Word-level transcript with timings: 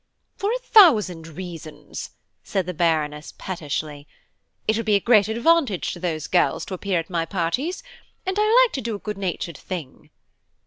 "For 0.35 0.51
a 0.51 0.57
thousand 0.57 1.27
reasons," 1.27 2.09
said 2.43 2.65
the 2.65 2.73
Baroness, 2.73 3.35
pettishly. 3.37 4.07
"It 4.67 4.75
would 4.75 4.85
be 4.87 4.95
a 4.95 4.99
great 4.99 5.27
advantage 5.27 5.93
to 5.93 5.99
those 5.99 6.25
girls 6.25 6.65
to 6.65 6.73
appear 6.73 6.99
at 6.99 7.11
my 7.11 7.23
parties, 7.27 7.83
and 8.25 8.35
I 8.39 8.61
like 8.65 8.73
to 8.73 8.81
do 8.81 8.95
a 8.95 8.97
good 8.97 9.19
natured 9.19 9.59
thing." 9.59 10.09